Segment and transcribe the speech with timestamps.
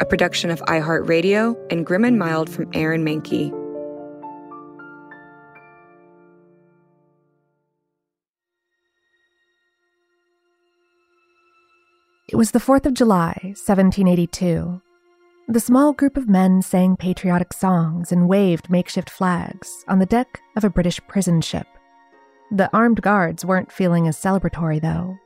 [0.00, 3.52] a production of iHeartRadio and Grim and Mild from Aaron Mahnke.
[12.28, 14.82] It was the 4th of July, 1782.
[15.48, 20.40] The small group of men sang patriotic songs and waved makeshift flags on the deck
[20.54, 21.66] of a British prison ship.
[22.50, 25.16] The armed guards weren't feeling as celebratory, though.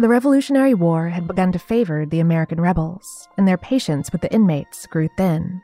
[0.00, 4.32] The Revolutionary War had begun to favor the American rebels, and their patience with the
[4.32, 5.60] inmates grew thin.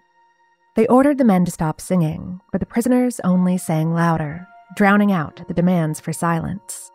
[0.74, 5.46] They ordered the men to stop singing, but the prisoners only sang louder, drowning out
[5.46, 6.90] the demands for silence.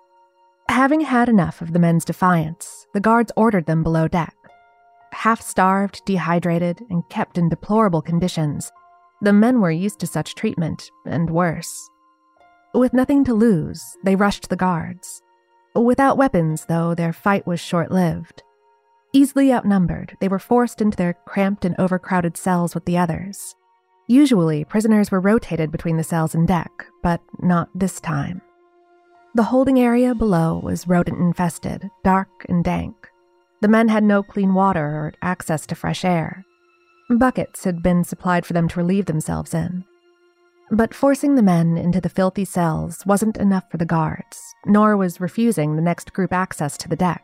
[0.67, 4.36] Having had enough of the men's defiance, the guards ordered them below deck.
[5.14, 8.70] Half starved, dehydrated, and kept in deplorable conditions,
[9.22, 11.90] the men were used to such treatment, and worse.
[12.73, 15.22] With nothing to lose, they rushed the guards.
[15.75, 18.44] Without weapons, though, their fight was short lived.
[19.14, 23.56] Easily outnumbered, they were forced into their cramped and overcrowded cells with the others.
[24.08, 26.72] Usually, prisoners were rotated between the cells and deck,
[27.03, 28.42] but not this time.
[29.36, 32.95] The holding area below was rodent infested, dark and dank.
[33.61, 36.45] The men had no clean water or access to fresh air.
[37.09, 39.86] Buckets had been supplied for them to relieve themselves in.
[40.72, 45.20] But forcing the men into the filthy cells wasn't enough for the guards, nor was
[45.20, 47.23] refusing the next group access to the deck.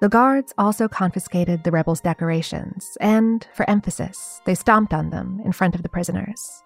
[0.00, 5.52] The guards also confiscated the rebels' decorations, and, for emphasis, they stomped on them in
[5.52, 6.62] front of the prisoners.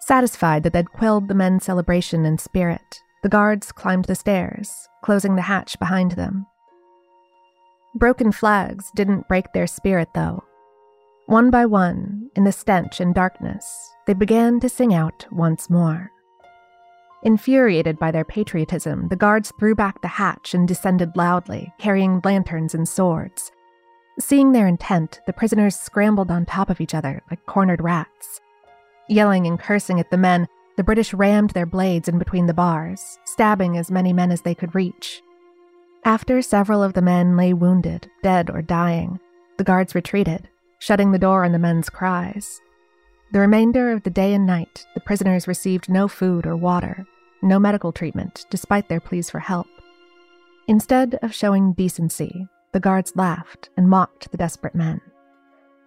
[0.00, 5.36] Satisfied that they'd quelled the men's celebration and spirit, the guards climbed the stairs, closing
[5.36, 6.44] the hatch behind them.
[7.94, 10.42] Broken flags didn't break their spirit, though,
[11.26, 16.10] one by one, in the stench and darkness, they began to sing out once more.
[17.22, 22.74] Infuriated by their patriotism, the guards threw back the hatch and descended loudly, carrying lanterns
[22.74, 23.52] and swords.
[24.18, 28.40] Seeing their intent, the prisoners scrambled on top of each other like cornered rats.
[29.08, 33.18] Yelling and cursing at the men, the British rammed their blades in between the bars,
[33.24, 35.22] stabbing as many men as they could reach.
[36.04, 39.20] After several of the men lay wounded, dead, or dying,
[39.58, 40.48] the guards retreated,
[40.80, 42.60] shutting the door on the men's cries.
[43.32, 47.06] The remainder of the day and night, the prisoners received no food or water,
[47.40, 49.66] no medical treatment, despite their pleas for help.
[50.68, 55.00] Instead of showing decency, the guards laughed and mocked the desperate men.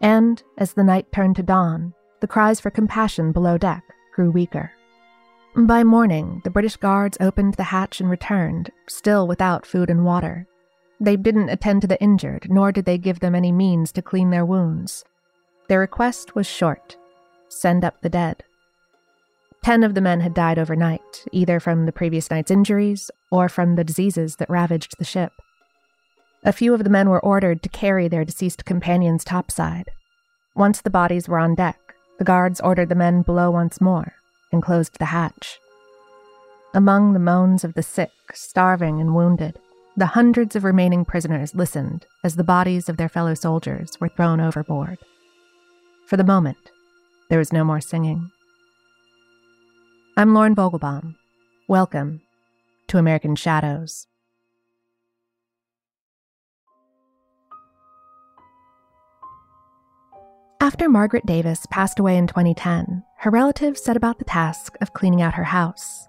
[0.01, 3.83] And, as the night turned to dawn, the cries for compassion below deck
[4.15, 4.71] grew weaker.
[5.55, 10.47] By morning, the British guards opened the hatch and returned, still without food and water.
[10.99, 14.31] They didn't attend to the injured, nor did they give them any means to clean
[14.31, 15.05] their wounds.
[15.69, 16.97] Their request was short
[17.49, 18.43] send up the dead.
[19.63, 23.75] Ten of the men had died overnight, either from the previous night's injuries or from
[23.75, 25.31] the diseases that ravaged the ship.
[26.43, 29.89] A few of the men were ordered to carry their deceased companions topside.
[30.55, 31.79] Once the bodies were on deck,
[32.19, 34.13] the guards ordered the men below once more
[34.51, 35.59] and closed the hatch.
[36.75, 39.57] Among the moans of the sick, starving, and wounded,
[39.97, 44.39] the hundreds of remaining prisoners listened as the bodies of their fellow soldiers were thrown
[44.39, 44.99] overboard.
[46.05, 46.71] For the moment,
[47.29, 48.29] there was no more singing.
[50.17, 51.15] I'm Lauren Vogelbaum.
[51.67, 52.21] Welcome
[52.87, 54.07] to American Shadows.
[60.61, 65.21] After Margaret Davis passed away in 2010, her relatives set about the task of cleaning
[65.21, 66.07] out her house.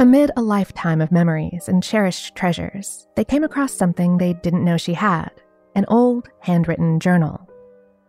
[0.00, 4.76] Amid a lifetime of memories and cherished treasures, they came across something they didn't know
[4.76, 5.30] she had
[5.74, 7.48] an old, handwritten journal.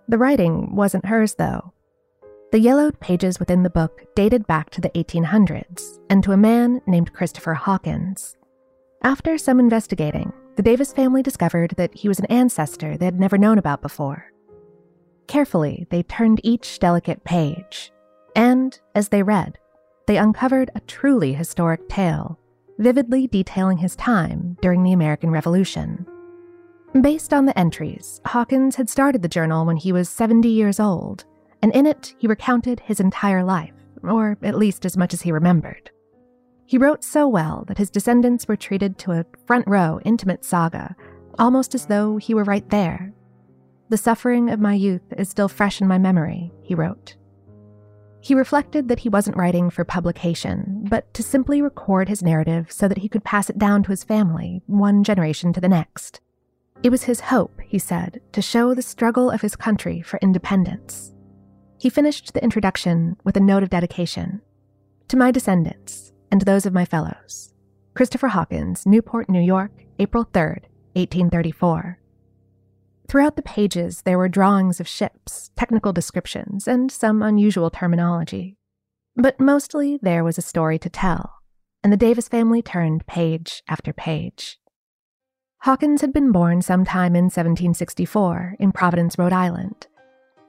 [0.07, 1.71] The writing wasn't hers, though.
[2.51, 6.81] The yellowed pages within the book dated back to the 1800s and to a man
[6.87, 8.37] named Christopher Hawkins.
[9.03, 13.37] After some investigating, the Davis family discovered that he was an ancestor they had never
[13.37, 14.31] known about before.
[15.27, 17.91] Carefully, they turned each delicate page,
[18.35, 19.59] and as they read,
[20.07, 22.39] they uncovered a truly historic tale,
[22.79, 26.03] vividly detailing his time during the American Revolution.
[26.99, 31.25] Based on the entries, Hawkins had started the journal when he was 70 years old
[31.61, 33.73] and in it he recounted his entire life,
[34.03, 35.91] or at least as much as he remembered.
[36.65, 40.95] He wrote so well that his descendants were treated to a front row, intimate saga,
[41.39, 43.13] almost as though he were right there.
[43.89, 47.15] The suffering of my youth is still fresh in my memory, he wrote.
[48.21, 52.87] He reflected that he wasn't writing for publication, but to simply record his narrative so
[52.87, 56.19] that he could pass it down to his family, one generation to the next.
[56.83, 61.13] It was his hope, he said, to show the struggle of his country for independence.
[61.79, 64.41] He finished the introduction with a note of dedication
[65.07, 67.53] To my descendants and those of my fellows.
[67.95, 71.97] Christopher Hawkins, Newport, New York, April 3rd, 1834.
[73.07, 78.57] Throughout the pages, there were drawings of ships, technical descriptions, and some unusual terminology.
[79.15, 81.35] But mostly there was a story to tell,
[81.81, 84.59] and the Davis family turned page after page.
[85.59, 89.87] Hawkins had been born sometime in 1764 in Providence, Rhode Island,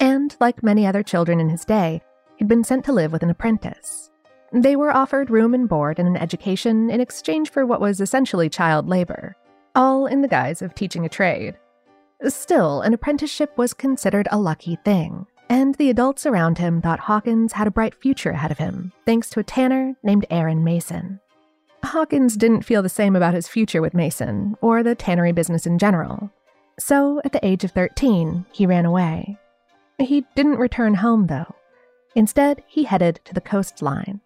[0.01, 2.03] and, like many other children in his day,
[2.37, 4.11] he'd been sent to live with an apprentice.
[4.53, 8.49] They were offered room and board and an education in exchange for what was essentially
[8.49, 9.37] child labor,
[9.77, 11.57] all in the guise of teaching a trade.
[12.27, 17.53] Still, an apprenticeship was considered a lucky thing, and the adults around him thought Hawkins
[17.53, 21.21] had a bright future ahead of him, thanks to a tanner named Aaron Mason.
[21.85, 25.79] Hawkins didn't feel the same about his future with Mason, or the tannery business in
[25.79, 26.31] general.
[26.79, 29.39] So, at the age of 13, he ran away.
[30.01, 31.55] He didn't return home, though.
[32.15, 34.21] Instead, he headed to the coastline.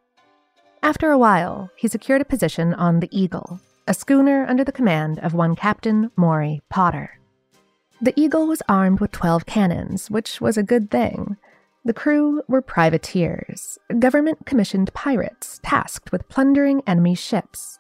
[0.83, 5.19] After a while, he secured a position on the Eagle, a schooner under the command
[5.19, 7.19] of one Captain Maury Potter.
[8.01, 11.37] The Eagle was armed with 12 cannons, which was a good thing.
[11.85, 17.79] The crew were privateers, government commissioned pirates tasked with plundering enemy ships.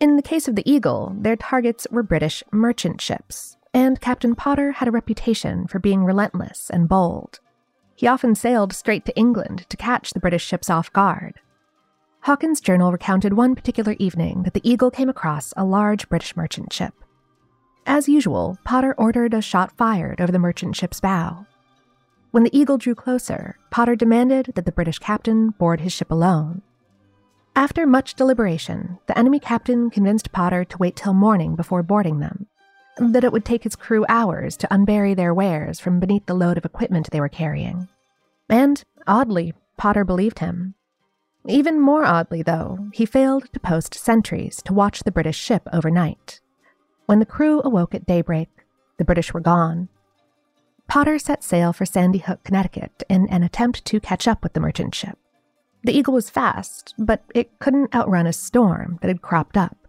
[0.00, 4.72] In the case of the Eagle, their targets were British merchant ships, and Captain Potter
[4.72, 7.40] had a reputation for being relentless and bold.
[7.94, 11.40] He often sailed straight to England to catch the British ships off guard.
[12.22, 16.72] Hawkins' journal recounted one particular evening that the Eagle came across a large British merchant
[16.72, 16.94] ship.
[17.84, 21.46] As usual, Potter ordered a shot fired over the merchant ship's bow.
[22.30, 26.62] When the Eagle drew closer, Potter demanded that the British captain board his ship alone.
[27.54, 32.46] After much deliberation, the enemy captain convinced Potter to wait till morning before boarding them,
[32.98, 36.58] that it would take his crew hours to unbury their wares from beneath the load
[36.58, 37.88] of equipment they were carrying.
[38.48, 40.74] And, oddly, Potter believed him.
[41.48, 46.40] Even more oddly, though, he failed to post sentries to watch the British ship overnight.
[47.06, 48.48] When the crew awoke at daybreak,
[48.98, 49.88] the British were gone.
[50.86, 54.60] Potter set sail for Sandy Hook, Connecticut, in an attempt to catch up with the
[54.60, 55.18] merchant ship.
[55.82, 59.81] The Eagle was fast, but it couldn't outrun a storm that had cropped up.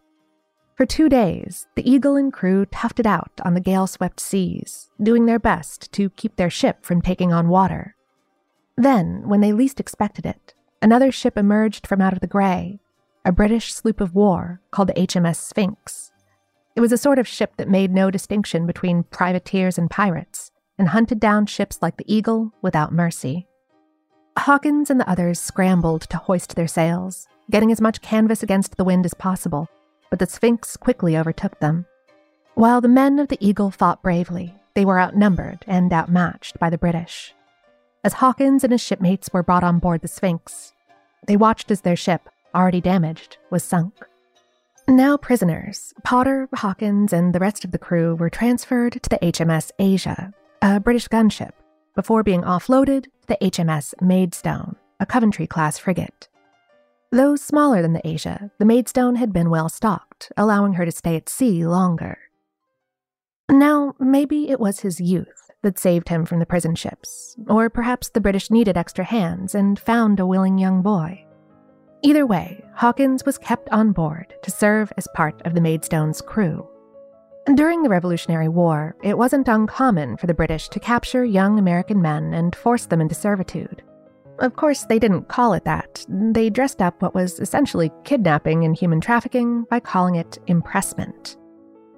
[0.75, 4.89] For two days, the Eagle and crew toughed it out on the gale swept seas,
[5.01, 7.95] doing their best to keep their ship from taking on water.
[8.75, 12.79] Then, when they least expected it, another ship emerged from out of the gray,
[13.23, 16.11] a British sloop of war called the HMS Sphinx.
[16.75, 20.89] It was a sort of ship that made no distinction between privateers and pirates, and
[20.89, 23.47] hunted down ships like the Eagle without mercy.
[24.39, 28.83] Hawkins and the others scrambled to hoist their sails, getting as much canvas against the
[28.83, 29.69] wind as possible,
[30.13, 31.87] but the Sphinx quickly overtook them.
[32.53, 36.77] While the men of the Eagle fought bravely, they were outnumbered and outmatched by the
[36.77, 37.33] British.
[38.03, 40.75] As Hawkins and his shipmates were brought on board the Sphinx,
[41.25, 44.05] they watched as their ship, already damaged, was sunk.
[44.87, 49.71] Now prisoners, Potter, Hawkins, and the rest of the crew were transferred to the HMS
[49.79, 51.53] Asia, a British gunship,
[51.95, 56.29] before being offloaded to the HMS Maidstone, a Coventry class frigate.
[57.13, 61.15] Though smaller than the Asia, the Maidstone had been well stocked, allowing her to stay
[61.15, 62.17] at sea longer.
[63.47, 68.09] Now, maybe it was his youth that saved him from the prison ships, or perhaps
[68.09, 71.23] the British needed extra hands and found a willing young boy.
[72.01, 76.67] Either way, Hawkins was kept on board to serve as part of the Maidstone's crew.
[77.53, 82.33] During the Revolutionary War, it wasn't uncommon for the British to capture young American men
[82.33, 83.83] and force them into servitude.
[84.39, 86.05] Of course, they didn't call it that.
[86.09, 91.37] They dressed up what was essentially kidnapping and human trafficking by calling it impressment.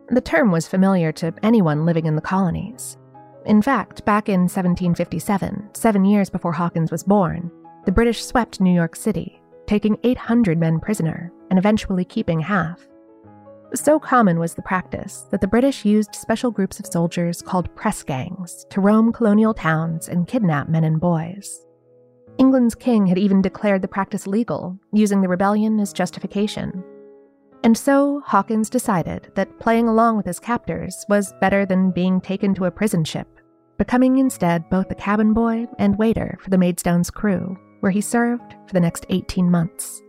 [0.10, 2.98] The term was familiar to anyone living in the colonies.
[3.46, 7.52] In fact, back in 1757, seven years before Hawkins was born,
[7.86, 12.88] the British swept New York City taking 800 men prisoner and eventually keeping half.
[13.74, 18.04] So common was the practice that the British used special groups of soldiers called press
[18.04, 21.66] gangs to roam colonial towns and kidnap men and boys.
[22.38, 26.84] England's king had even declared the practice legal, using the rebellion as justification.
[27.64, 32.54] And so Hawkins decided that playing along with his captors was better than being taken
[32.56, 33.28] to a prison ship,
[33.78, 38.56] becoming instead both a cabin boy and waiter for the Maidstone's crew, where he served
[38.68, 40.02] for the next 18 months.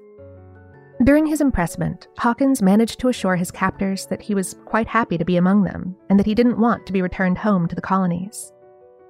[1.04, 5.24] During his impressment, Hawkins managed to assure his captors that he was quite happy to
[5.24, 8.52] be among them and that he didn't want to be returned home to the colonies.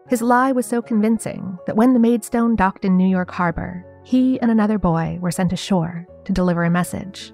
[0.09, 4.41] His lie was so convincing that when the Maidstone docked in New York Harbor, he
[4.41, 7.33] and another boy were sent ashore to deliver a message.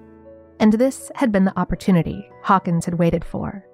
[0.59, 3.65] And this had been the opportunity Hawkins had waited for.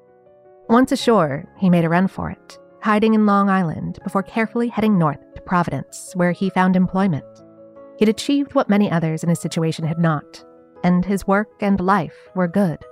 [0.67, 4.97] Once ashore, he made a run for it, hiding in Long Island before carefully heading
[4.97, 7.25] north to Providence, where he found employment.
[7.97, 10.43] He'd achieved what many others in his situation had not
[10.83, 12.83] and his work and life were good.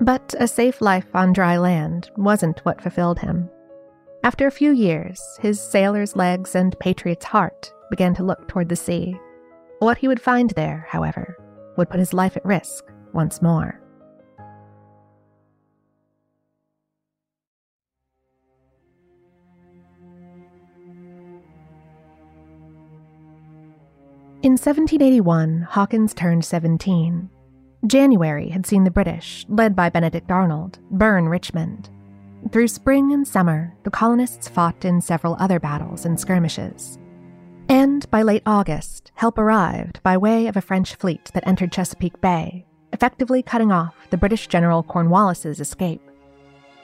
[0.00, 3.48] But a safe life on dry land wasn't what fulfilled him.
[4.26, 8.74] After a few years, his sailor's legs and patriot's heart began to look toward the
[8.74, 9.16] sea.
[9.78, 11.36] What he would find there, however,
[11.76, 13.80] would put his life at risk once more.
[24.42, 27.30] In 1781, Hawkins turned 17.
[27.86, 31.90] January had seen the British, led by Benedict Arnold, burn Richmond.
[32.52, 36.96] Through spring and summer, the colonists fought in several other battles and skirmishes.
[37.68, 42.20] And by late August, help arrived by way of a French fleet that entered Chesapeake
[42.20, 46.00] Bay, effectively cutting off the British General Cornwallis's escape.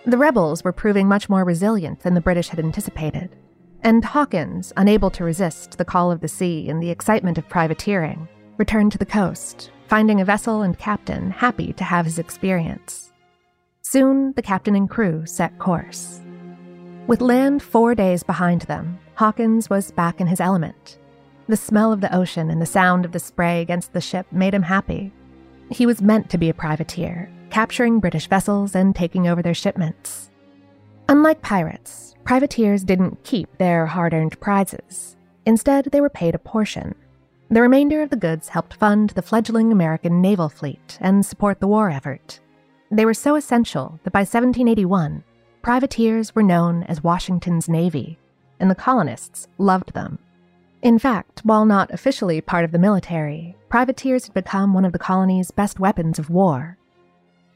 [0.04, 3.36] The rebels were proving much more resilient than the British had anticipated,
[3.82, 8.26] and Hawkins, unable to resist the call of the sea and the excitement of privateering,
[8.58, 13.11] returned to the coast, finding a vessel and captain happy to have his experience.
[13.92, 16.22] Soon, the captain and crew set course.
[17.06, 20.98] With land four days behind them, Hawkins was back in his element.
[21.46, 24.54] The smell of the ocean and the sound of the spray against the ship made
[24.54, 25.12] him happy.
[25.70, 30.30] He was meant to be a privateer, capturing British vessels and taking over their shipments.
[31.10, 35.18] Unlike pirates, privateers didn't keep their hard earned prizes.
[35.44, 36.94] Instead, they were paid a portion.
[37.50, 41.68] The remainder of the goods helped fund the fledgling American naval fleet and support the
[41.68, 42.40] war effort.
[42.92, 45.24] They were so essential that by 1781,
[45.62, 48.18] privateers were known as Washington's Navy,
[48.60, 50.18] and the colonists loved them.
[50.82, 54.98] In fact, while not officially part of the military, privateers had become one of the
[54.98, 56.76] colony's best weapons of war.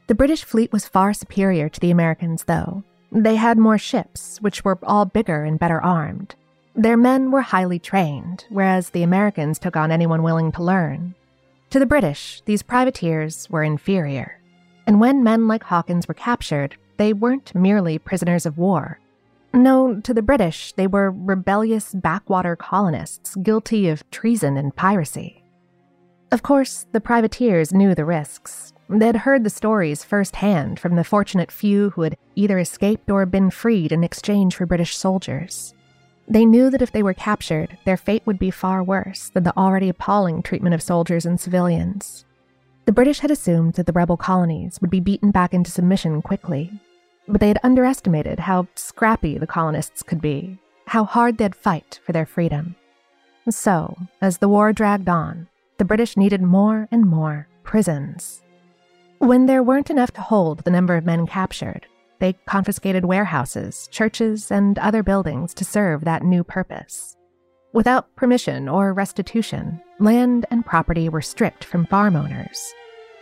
[0.07, 4.65] The British fleet was far superior to the Americans, though, they had more ships, which
[4.65, 6.35] were all bigger and better armed.
[6.75, 11.15] Their men were highly trained, whereas the Americans took on anyone willing to learn.
[11.69, 14.39] To the British, these privateers were inferior.
[14.87, 18.99] And when men like Hawkins were captured, they weren't merely prisoners of war.
[19.53, 25.43] No, to the British, they were rebellious backwater colonists guilty of treason and piracy.
[26.31, 31.51] Of course, the privateers knew the risks, They'd heard the stories firsthand from the fortunate
[31.51, 35.73] few who had either escaped or been freed in exchange for British soldiers.
[36.29, 39.57] They knew that if they were captured, their fate would be far worse than the
[39.57, 42.25] already appalling treatment of soldiers and civilians.
[42.87, 46.71] The British had assumed that the rebel colonies would be beaten back into submission quickly,
[47.27, 52.13] but they had underestimated how scrappy the colonists could be, how hard they'd fight for
[52.13, 52.77] their freedom.
[53.49, 58.41] So, as the war dragged on, the British needed more and more prisons.
[59.17, 61.87] When there weren't enough to hold the number of men captured,
[62.19, 67.17] they confiscated warehouses, churches, and other buildings to serve that new purpose.
[67.73, 72.73] Without permission or restitution, land and property were stripped from farm owners.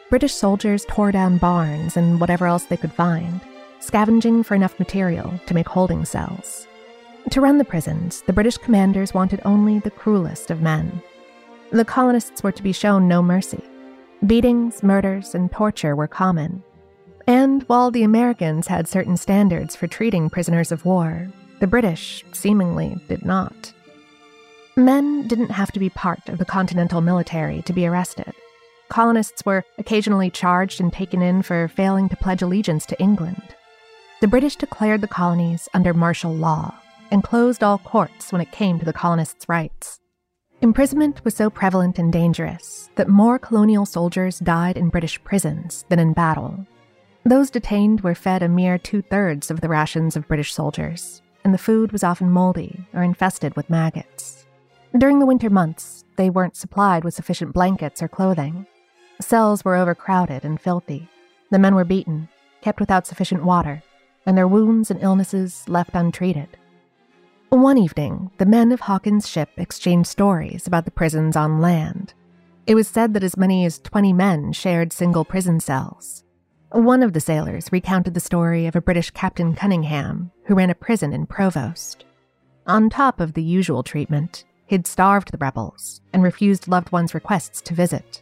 [0.10, 3.41] British soldiers tore down barns and whatever else they could find,
[3.79, 6.67] scavenging for enough material to make holding cells.
[7.32, 11.01] To run the prisons, the British commanders wanted only the cruelest of men.
[11.72, 13.63] The colonists were to be shown no mercy,
[14.25, 16.63] Beatings, murders, and torture were common.
[17.27, 21.27] And while the Americans had certain standards for treating prisoners of war,
[21.60, 23.74] the British seemingly did not.
[24.77, 28.34] Men didn't have to be part of the Continental military to be arrested.
[28.89, 33.55] Colonists were occasionally charged and taken in for failing to pledge allegiance to England.
[34.20, 36.75] The British declared the colonies under martial law
[37.10, 40.00] and closed all courts when it came to the colonists' rights.
[40.60, 46.00] Imprisonment was so prevalent and dangerous that more colonial soldiers died in British prisons than
[46.00, 46.65] in battle.
[47.24, 51.53] Those detained were fed a mere two thirds of the rations of British soldiers, and
[51.53, 54.35] the food was often moldy or infested with maggots.
[54.98, 58.66] During the winter months, they weren't supplied with sufficient blankets or clothing.
[59.20, 61.10] Cells were overcrowded and filthy.
[61.52, 62.30] The men were beaten,
[62.62, 63.84] kept without sufficient water,
[64.25, 66.48] and their wounds and illnesses left untreated.
[67.50, 72.14] One evening, the men of Hawkins' ship exchanged stories about the prisons on land.
[72.66, 76.24] It was said that as many as 20 men shared single prison cells.
[76.72, 80.75] One of the sailors recounted the story of a British Captain Cunningham who ran a
[80.75, 82.06] prison in Provost.
[82.66, 87.62] On top of the usual treatment, he'd starved the rebels and refused loved ones' requests
[87.62, 88.22] to visit.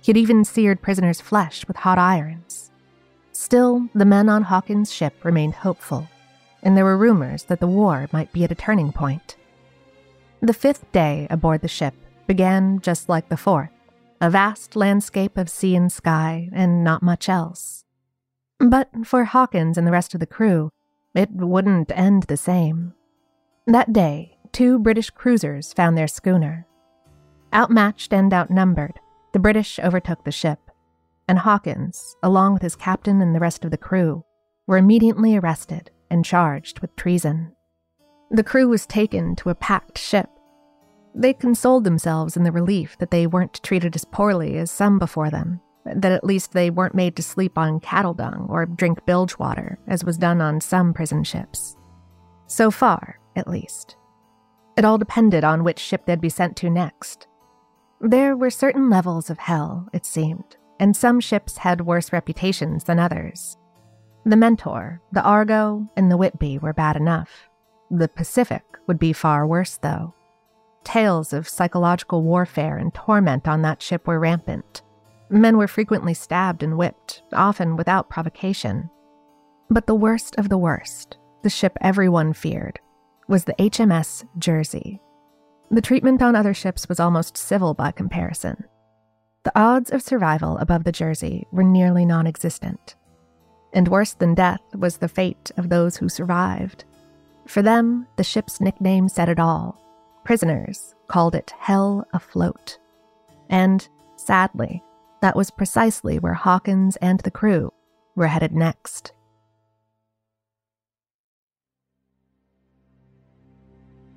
[0.00, 2.70] He'd even seared prisoners' flesh with hot irons.
[3.32, 6.08] Still, the men on Hawkins' ship remained hopeful,
[6.62, 9.36] and there were rumors that the war might be at a turning point.
[10.40, 11.94] The fifth day aboard the ship
[12.26, 13.70] began just like the fourth
[14.22, 17.84] a vast landscape of sea and sky, and not much else.
[18.60, 20.70] But for Hawkins and the rest of the crew,
[21.12, 22.94] it wouldn't end the same.
[23.66, 26.66] That day, two British cruisers found their schooner.
[27.54, 29.00] Outmatched and outnumbered,
[29.32, 30.58] the British overtook the ship,
[31.28, 34.24] and Hawkins, along with his captain and the rest of the crew,
[34.66, 37.52] were immediately arrested and charged with treason.
[38.30, 40.28] The crew was taken to a packed ship
[41.14, 45.30] they consoled themselves in the relief that they weren't treated as poorly as some before
[45.30, 49.36] them, that at least they weren't made to sleep on cattle dung or drink bilge
[49.38, 51.76] water, as was done on some prison ships.
[52.46, 53.96] So far, at least.
[54.76, 57.26] It all depended on which ship they'd be sent to next.
[58.00, 62.98] There were certain levels of hell, it seemed, and some ships had worse reputations than
[62.98, 63.56] others.
[64.24, 67.48] The Mentor, the Argo, and the Whitby were bad enough.
[67.90, 70.14] The Pacific would be far worse, though.
[70.84, 74.82] Tales of psychological warfare and torment on that ship were rampant.
[75.28, 78.90] Men were frequently stabbed and whipped, often without provocation.
[79.70, 82.80] But the worst of the worst, the ship everyone feared,
[83.28, 85.00] was the HMS Jersey.
[85.70, 88.64] The treatment on other ships was almost civil by comparison.
[89.44, 92.94] The odds of survival above the Jersey were nearly non existent.
[93.72, 96.84] And worse than death was the fate of those who survived.
[97.46, 99.80] For them, the ship's nickname said it all
[100.24, 102.78] Prisoners called it Hell Afloat.
[103.48, 103.86] And,
[104.16, 104.82] sadly,
[105.20, 107.72] that was precisely where Hawkins and the crew
[108.14, 109.12] were headed next.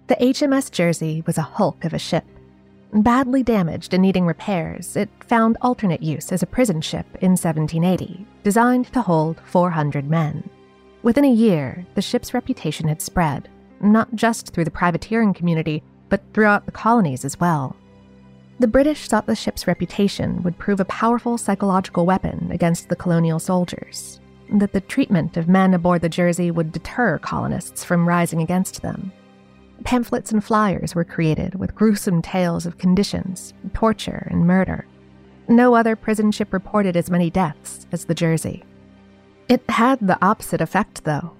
[0.08, 2.26] The HMS Jersey was a hulk of a ship.
[2.94, 8.24] Badly damaged and needing repairs, it found alternate use as a prison ship in 1780,
[8.44, 10.48] designed to hold 400 men.
[11.02, 13.50] Within a year, the ship's reputation had spread,
[13.82, 17.76] not just through the privateering community, but throughout the colonies as well.
[18.60, 23.40] The British thought the ship's reputation would prove a powerful psychological weapon against the colonial
[23.40, 24.20] soldiers,
[24.54, 29.12] that the treatment of men aboard the Jersey would deter colonists from rising against them.
[29.86, 34.86] Pamphlets and flyers were created with gruesome tales of conditions, torture, and murder.
[35.48, 38.64] No other prison ship reported as many deaths as the Jersey.
[39.48, 41.32] It had the opposite effect, though.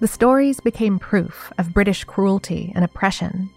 [0.00, 3.50] The stories became proof of British cruelty and oppression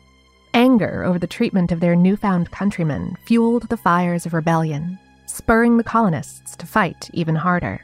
[0.56, 5.84] Anger over the treatment of their newfound countrymen fueled the fires of rebellion, spurring the
[5.84, 7.82] colonists to fight even harder.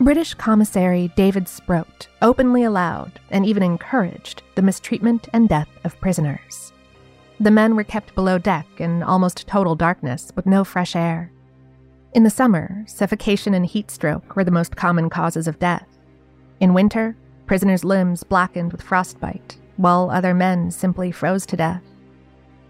[0.00, 6.72] British Commissary David Sproat openly allowed and even encouraged the mistreatment and death of prisoners.
[7.38, 11.30] The men were kept below deck in almost total darkness with no fresh air.
[12.14, 15.86] In the summer, suffocation and heat stroke were the most common causes of death.
[16.60, 21.82] In winter, prisoners' limbs blackened with frostbite while other men simply froze to death.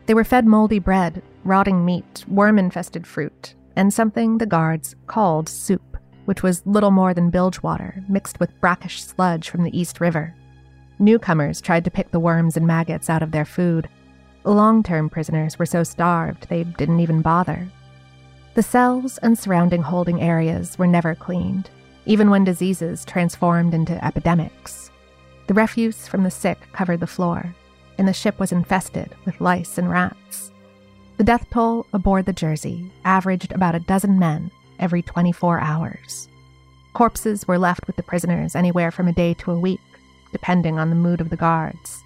[0.07, 5.49] They were fed moldy bread, rotting meat, worm infested fruit, and something the guards called
[5.49, 5.90] soup,
[6.31, 10.33] which was little more than bilge water mixed with brackish sludge from the East River.
[11.01, 13.89] Newcomers tried to pick the worms and maggots out of their food.
[14.45, 17.69] Long term prisoners were so starved they didn't even bother.
[18.55, 21.69] The cells and surrounding holding areas were never cleaned,
[22.07, 24.93] even when diseases transformed into epidemics.
[25.49, 27.57] The refuse from the sick covered the floor,
[27.99, 30.53] and the ship was infested with lice and rats.
[31.17, 36.29] The death toll aboard the Jersey averaged about a dozen men every 24 hours.
[36.93, 39.81] Corpses were left with the prisoners anywhere from a day to a week,
[40.33, 42.03] depending on the mood of the guards.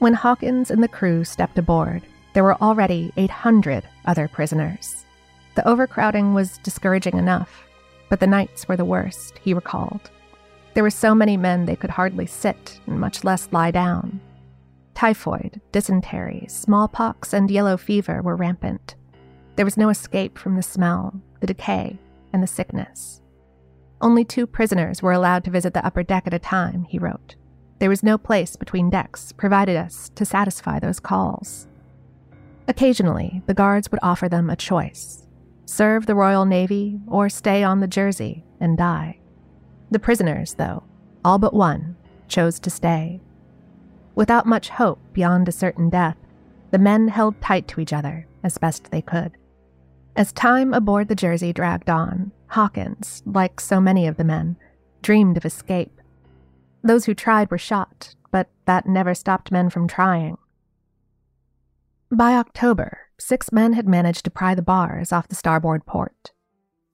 [0.00, 5.04] When Hawkins and the crew stepped aboard, there were already 800 other prisoners.
[5.54, 7.66] The overcrowding was discouraging enough,
[8.08, 10.10] but the nights were the worst, he recalled.
[10.74, 14.20] There were so many men they could hardly sit, and much less lie down.
[14.94, 18.94] Typhoid, dysentery, smallpox, and yellow fever were rampant.
[19.60, 21.98] There was no escape from the smell, the decay,
[22.32, 23.20] and the sickness.
[24.00, 27.34] Only two prisoners were allowed to visit the upper deck at a time, he wrote.
[27.78, 31.68] There was no place between decks provided us to satisfy those calls.
[32.68, 35.26] Occasionally, the guards would offer them a choice
[35.66, 39.18] serve the Royal Navy or stay on the Jersey and die.
[39.90, 40.84] The prisoners, though,
[41.22, 41.96] all but one,
[42.28, 43.20] chose to stay.
[44.14, 46.16] Without much hope beyond a certain death,
[46.70, 49.36] the men held tight to each other as best they could.
[50.16, 54.56] As time aboard the Jersey dragged on, Hawkins, like so many of the men,
[55.02, 56.00] dreamed of escape.
[56.82, 60.36] Those who tried were shot, but that never stopped men from trying.
[62.10, 66.32] By October, six men had managed to pry the bars off the starboard port.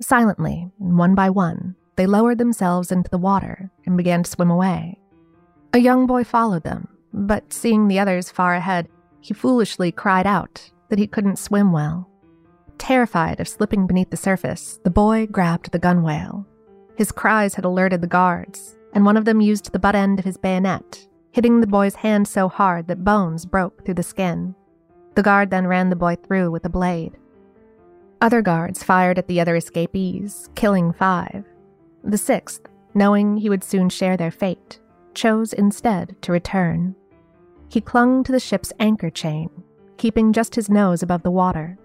[0.01, 4.51] Silently, and one by one, they lowered themselves into the water and began to swim
[4.51, 5.01] away.
[5.73, 8.89] A young boy followed them, but seeing the others far ahead,
[9.21, 12.11] he foolishly cried out that he couldn't swim well.
[12.79, 16.47] Terrified of slipping beneath the surface, the boy grabbed the gunwale.
[16.97, 20.25] His cries had alerted the guards, and one of them used the butt end of
[20.25, 24.55] his bayonet, hitting the boy's hand so hard that bones broke through the skin.
[25.15, 27.17] The guard then ran the boy through with a blade.
[28.21, 31.45] Other guards fired at the other escapees, killing five.
[32.05, 32.63] The sixth,
[32.95, 34.79] knowing he would soon share their fate,
[35.15, 36.95] chose instead to return.
[37.69, 39.51] He clung to the ship's anchor chain,
[39.97, 41.79] keeping just his nose above the water.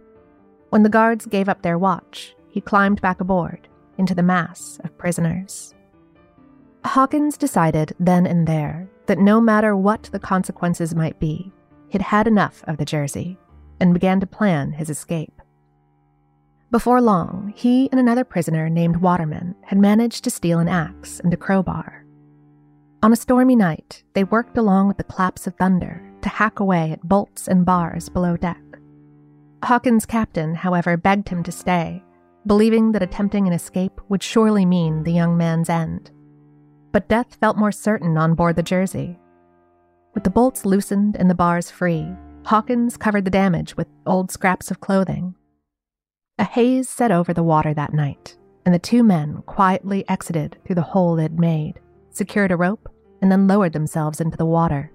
[0.72, 4.98] When the guards gave up their watch, he climbed back aboard into the mass of
[4.98, 5.76] prisoners.
[6.84, 11.54] Hawkins decided then and there that no matter what the consequences might be,
[11.92, 13.38] He'd had enough of the Jersey
[13.82, 15.42] and began to plan his escape.
[16.72, 21.34] Before long, he and another prisoner named Waterman had managed to steal an axe and
[21.34, 22.06] a crowbar.
[23.04, 26.92] On a stormy night, they worked along with the claps of thunder to hack away
[26.92, 28.71] at bolts and bars below deck.
[29.64, 32.04] Hawkins' captain, however, begged him to stay,
[32.46, 36.12] believing that attempting an escape would surely mean the young man's end.
[36.92, 39.20] But death felt more certain on board the Jersey,
[40.14, 42.14] with the bolts loosened and the bars free,
[42.46, 45.36] Hawkins covered the damage with old scraps of clothing.
[46.38, 50.76] A haze set over the water that night, and the two men quietly exited through
[50.76, 52.90] the hole they'd made, secured a rope,
[53.22, 54.92] and then lowered themselves into the water.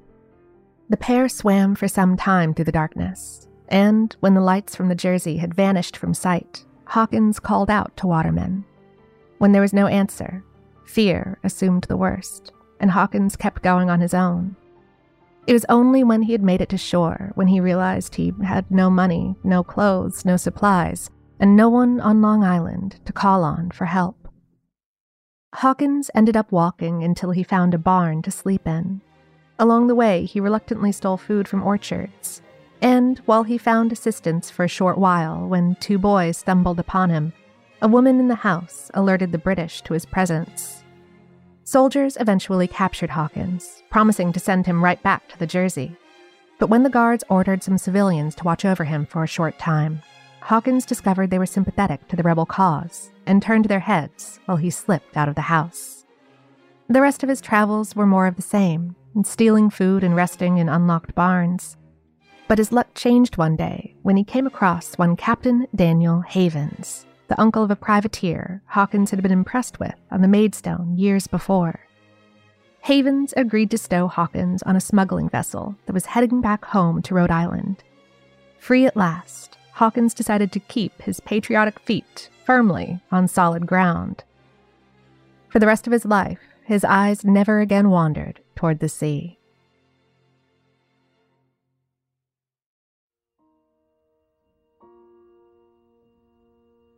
[0.91, 4.95] The pair swam for some time through the darkness, and when the lights from the
[4.95, 8.65] Jersey had vanished from sight, Hawkins called out to Waterman.
[9.39, 10.45] When there was no answer,
[10.87, 14.57] fear assumed the worst, and Hawkins kept going on his own,
[15.47, 18.69] it was only when he had made it to shore when he realized he had
[18.69, 23.71] no money, no clothes, no supplies, and no one on Long Island to call on
[23.71, 24.29] for help.
[25.55, 29.03] Hawkins ended up walking until he found a barn to sleep in.
[29.59, 32.43] Along the way, he reluctantly stole food from orchards,
[32.83, 37.33] and while he found assistance for a short while when two boys stumbled upon him,
[37.83, 40.83] a woman in the house alerted the British to his presence.
[41.65, 45.97] Soldiers eventually captured Hawkins, promising to send him right back to the Jersey.
[46.59, 50.01] But when the guards ordered some civilians to watch over him for a short time,
[50.41, 54.71] Hawkins discovered they were sympathetic to the rebel cause and turned their heads while he
[54.71, 56.05] slipped out of the house.
[56.89, 60.69] The rest of his travels were more of the same, stealing food and resting in
[60.69, 61.77] unlocked barns.
[62.49, 67.41] But his luck changed one day when he came across one Captain Daniel Havens, the
[67.41, 71.81] uncle of a privateer Hawkins had been impressed with on the Maidstone years before.
[72.83, 77.15] Havens agreed to stow Hawkins on a smuggling vessel that was heading back home to
[77.15, 77.83] Rhode Island.
[78.59, 84.23] Free at last, Hawkins decided to keep his patriotic feet firmly on solid ground.
[85.49, 89.36] For the rest of his life, his eyes never again wandered toward the sea.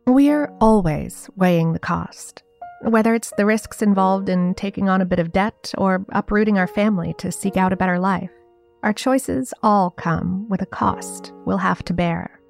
[0.09, 2.41] We're always weighing the cost,
[2.81, 6.65] whether it's the risks involved in taking on a bit of debt or uprooting our
[6.65, 8.31] family to seek out a better life.
[8.81, 12.41] Our choices all come with a cost we'll have to bear.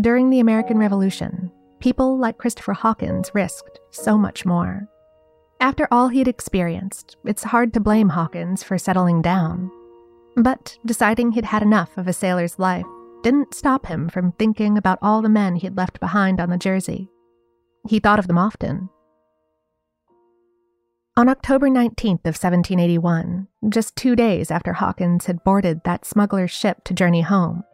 [0.00, 4.88] During the American Revolution, people like Christopher Hawkins risked so much more.
[5.58, 9.68] After all he'd experienced, it's hard to blame Hawkins for settling down.
[10.36, 12.86] But deciding he'd had enough of a sailor's life
[13.22, 17.08] didn't stop him from thinking about all the men he'd left behind on the Jersey.
[17.88, 18.88] He thought of them often.
[21.16, 26.84] On October 19th of 1781, just two days after Hawkins had boarded that smuggler's ship
[26.84, 27.64] to journey home,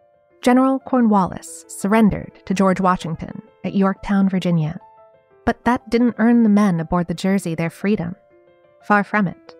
[0.43, 4.81] General Cornwallis surrendered to George Washington at Yorktown, Virginia.
[5.45, 8.17] But that didn't earn the men aboard the Jersey their freedom.
[8.83, 9.55] Far from it.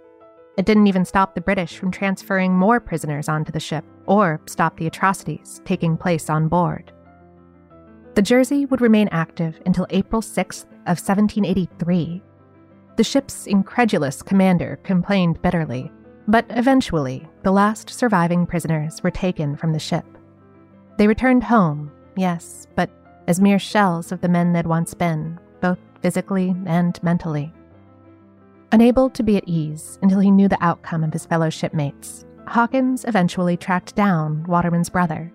[0.57, 4.79] It didn't even stop the British from transferring more prisoners onto the ship or stop
[4.79, 6.93] the atrocities taking place on board.
[8.15, 12.23] The Jersey would remain active until April 6th of 1783.
[12.97, 15.93] The ship's incredulous commander complained bitterly,
[16.27, 20.07] but eventually the last surviving prisoners were taken from the ship.
[20.97, 22.89] They returned home, yes, but
[23.27, 27.53] as mere shells of the men they'd once been, both physically and mentally.
[28.73, 33.05] Unable to be at ease until he knew the outcome of his fellow shipmates, Hawkins
[33.05, 35.33] eventually tracked down Waterman's brother.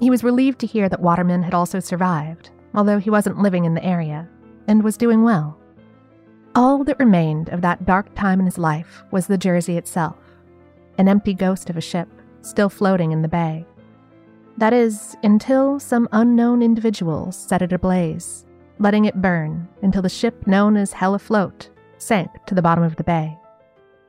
[0.00, 3.74] He was relieved to hear that Waterman had also survived, although he wasn't living in
[3.74, 4.26] the area,
[4.66, 5.58] and was doing well.
[6.54, 10.16] All that remained of that dark time in his life was the Jersey itself,
[10.96, 12.08] an empty ghost of a ship,
[12.40, 13.66] still floating in the bay.
[14.56, 18.46] That is, until some unknown individuals set it ablaze,
[18.78, 21.68] letting it burn until the ship known as Hell Afloat
[22.02, 23.38] sank to the bottom of the bay.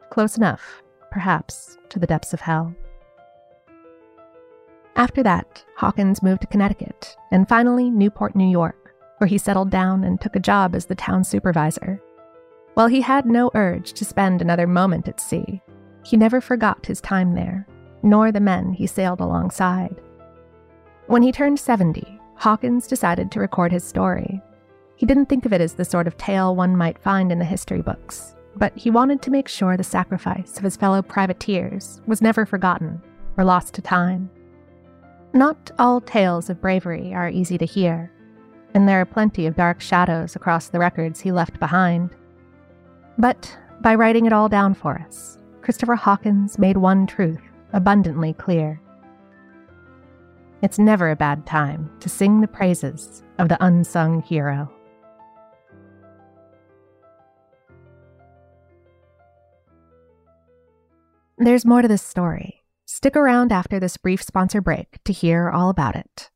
[0.10, 2.76] Close enough, perhaps, to the depths of hell.
[4.96, 10.04] After that, Hawkins moved to Connecticut and finally Newport, New York, where he settled down
[10.04, 12.02] and took a job as the town supervisor.
[12.76, 15.62] While he had no urge to spend another moment at sea,
[16.04, 17.68] he never forgot his time there,
[18.02, 19.96] nor the men he sailed alongside.
[21.08, 24.42] When he turned 70, Hawkins decided to record his story.
[24.96, 27.46] He didn't think of it as the sort of tale one might find in the
[27.46, 32.22] history books, but he wanted to make sure the sacrifice of his fellow privateers was
[32.22, 33.02] never forgotten
[33.38, 34.30] or lost to time.
[35.34, 38.12] Not all tales of bravery are easy to hear,
[38.76, 42.12] and there are plenty of dark shadows across the records he left behind.
[43.18, 47.42] But by writing it all down for us, Christopher Hawkins made one truth
[47.74, 48.80] abundantly clear.
[50.62, 54.72] It's never a bad time to sing the praises of the unsung hero.
[61.44, 62.64] There's more to this story.
[62.86, 66.30] Stick around after this brief sponsor break to hear all about it.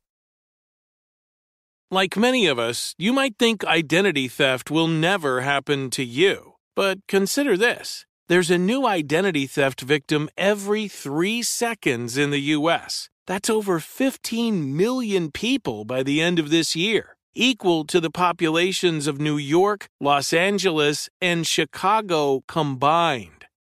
[1.90, 6.56] Like many of us, you might think identity theft will never happen to you.
[6.76, 13.10] But consider this there's a new identity theft victim every three seconds in the U.S.
[13.28, 19.08] That's over 15 million people by the end of this year, equal to the populations
[19.08, 23.37] of New York, Los Angeles, and Chicago combined.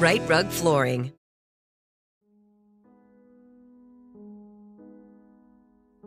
[0.00, 1.12] Rite Rug Flooring.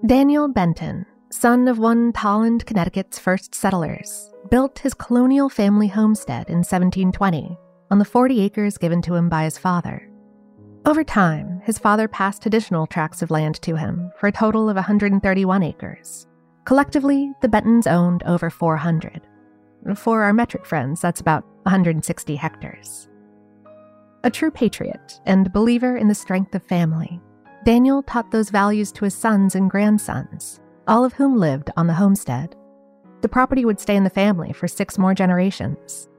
[0.03, 6.63] Daniel Benton, son of one Tolland, Connecticut's first settlers, built his colonial family homestead in
[6.63, 7.56] 1720
[7.91, 10.10] on the 40 acres given to him by his father.
[10.88, 14.75] Over time, his father passed additional tracts of land to him for a total of
[14.75, 16.25] 131 acres.
[16.65, 19.21] Collectively, the Bentons owned over 400.
[19.95, 23.08] For our metric friends, that's about 160 hectares.
[24.23, 27.21] A true patriot and believer in the strength of family,
[27.65, 31.93] Daniel taught those values to his sons and grandsons, all of whom lived on the
[31.93, 32.55] homestead
[33.23, 36.09] the property would stay in the family for six more generations.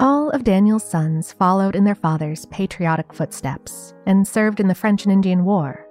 [0.00, 5.04] All of Daniel's sons followed in their father's patriotic footsteps and served in the French
[5.04, 5.86] and Indian War.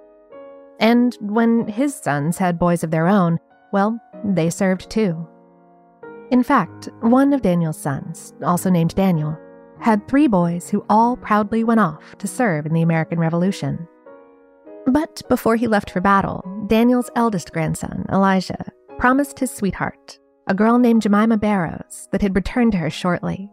[0.78, 3.40] And when his sons had boys of their own,
[3.72, 5.26] well, they served too.
[6.30, 9.38] In fact, one of Daniel's sons, also named Daniel,
[9.80, 13.86] had three boys who all proudly went off to serve in the American Revolution.
[14.86, 18.64] But before he left for battle, Daniel's eldest grandson, Elijah,
[18.98, 23.50] promised his sweetheart, a girl named Jemima Barrows that had returned to her shortly.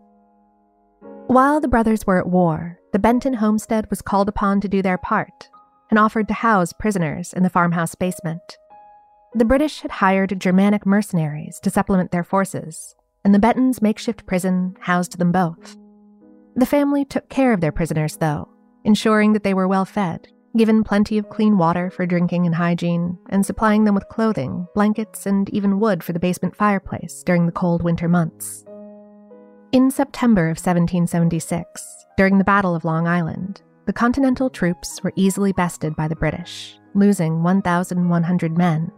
[1.28, 4.98] While the brothers were at war, the Benton homestead was called upon to do their
[4.98, 5.50] part
[5.90, 8.58] and offered to house prisoners in the farmhouse basement.
[9.34, 14.76] The British had hired Germanic mercenaries to supplement their forces, and the Bentons' makeshift prison
[14.82, 15.76] housed them both.
[16.56, 18.50] The family took care of their prisoners, though,
[18.84, 23.18] ensuring that they were well fed given plenty of clean water for drinking and hygiene,
[23.30, 27.52] and supplying them with clothing, blankets, and even wood for the basement fireplace during the
[27.52, 28.64] cold winter months.
[29.72, 35.52] In September of 1776, during the Battle of Long Island, the Continental troops were easily
[35.52, 38.92] bested by the British, losing 1,100 men.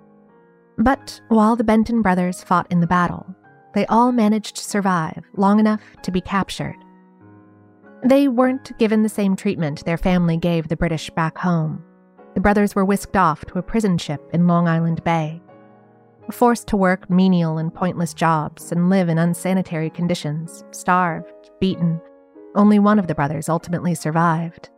[0.78, 3.26] But while the Benton brothers fought in the battle,
[3.74, 6.76] they all managed to survive long enough to be captured.
[8.06, 11.84] They weren't given the same treatment their family gave the British back home.
[12.36, 15.42] The brothers were whisked off to a prison ship in Long Island Bay.
[16.30, 22.00] Forced to work menial and pointless jobs and live in unsanitary conditions, starved, beaten,
[22.54, 24.70] only one of the brothers ultimately survived.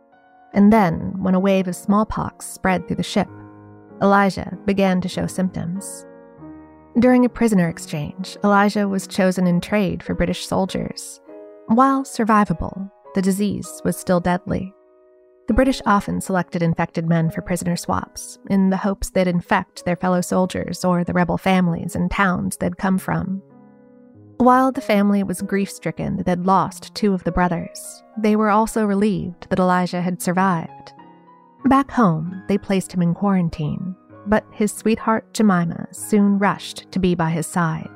[0.54, 3.28] And then, when a wave of smallpox spread through the ship,
[4.00, 6.06] Elijah began to show symptoms.
[6.98, 11.20] During a prisoner exchange, Elijah was chosen in trade for British soldiers.
[11.66, 14.72] While survivable, the disease was still deadly.
[15.48, 19.96] The British often selected infected men for prisoner swaps in the hopes they'd infect their
[19.96, 23.42] fellow soldiers or the rebel families and towns they'd come from.
[24.36, 28.50] While the family was grief stricken that they'd lost two of the brothers, they were
[28.50, 30.92] also relieved that Elisha had survived.
[31.64, 33.96] Back home, they placed him in quarantine,
[34.28, 37.90] but his sweetheart Jemima soon rushed to be by his side.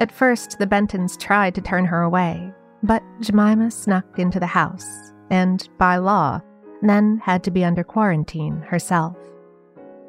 [0.00, 2.52] At first, the Bentons tried to turn her away,
[2.84, 4.86] but Jemima snuck into the house
[5.30, 6.40] and, by law,
[6.82, 9.16] then had to be under quarantine herself.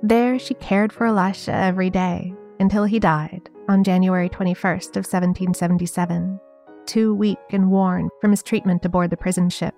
[0.03, 6.39] There, she cared for Elisha every day until he died on January 21st of 1777,
[6.85, 9.73] too weak and worn from his treatment aboard the prison ship.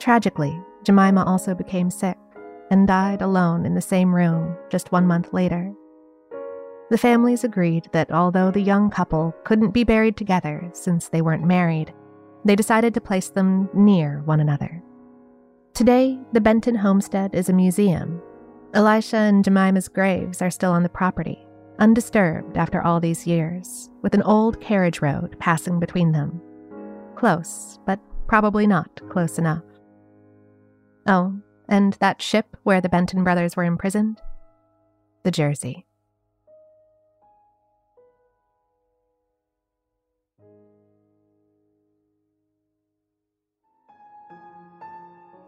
[0.00, 2.16] Tragically, Jemima also became sick
[2.70, 5.72] and died alone in the same room just one month later.
[6.90, 11.44] The families agreed that although the young couple couldn't be buried together since they weren't
[11.44, 11.92] married,
[12.44, 14.82] they decided to place them near one another.
[15.74, 18.22] Today, the Benton homestead is a museum.
[18.72, 21.46] Elisha and Jemima's graves are still on the property,
[21.78, 26.40] undisturbed after all these years, with an old carriage road passing between them.
[27.16, 29.64] Close, but probably not close enough.
[31.06, 34.20] Oh, and that ship where the Benton brothers were imprisoned?
[35.24, 35.87] The Jersey.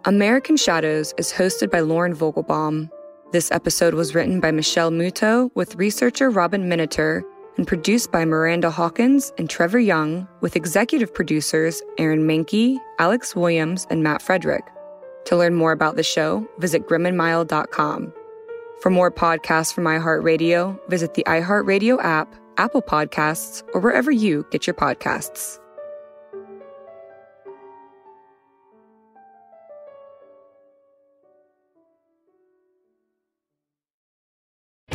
[0.06, 2.88] American Shadows is hosted by Lauren Vogelbaum.
[3.32, 7.22] This episode was written by Michelle Muto with researcher Robin Miniter
[7.58, 13.86] and produced by Miranda Hawkins and Trevor Young with executive producers Aaron Mahnke, Alex Williams,
[13.90, 14.64] and Matt Frederick.
[15.26, 18.14] To learn more about the show, visit grimandmild.com.
[18.80, 24.66] For more podcasts from iHeartRadio, visit the iHeartRadio app, Apple Podcasts, or wherever you get
[24.66, 25.58] your podcasts.